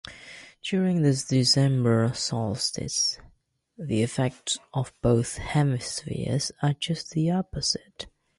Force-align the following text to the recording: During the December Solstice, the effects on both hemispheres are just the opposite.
During 0.63 1.03
the 1.03 1.11
December 1.13 2.11
Solstice, 2.15 3.19
the 3.77 4.01
effects 4.01 4.57
on 4.73 4.85
both 5.03 5.37
hemispheres 5.37 6.51
are 6.59 6.73
just 6.73 7.11
the 7.11 7.29
opposite. 7.29 8.07